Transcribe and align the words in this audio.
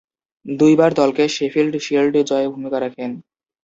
দুইবার 0.45 0.91
দলকে 0.93 1.23
Sheffield 1.35 1.73
Shield 1.85 2.13
জয়ে 2.29 2.47
ভূমিকা 2.53 2.77
রাখেন। 2.79 3.11